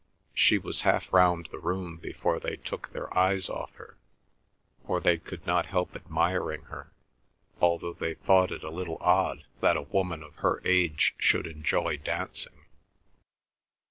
[0.33, 3.97] She was half round the room before they took their eyes off her,
[4.87, 6.91] for they could not help admiring her,
[7.61, 11.97] although they thought it a little odd that a woman of her age should enjoy
[11.97, 12.65] dancing.